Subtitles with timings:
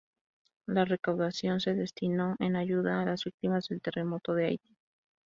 [0.65, 4.75] La recaudación se destinó en ayuda a las víctimas del terremoto de Haití.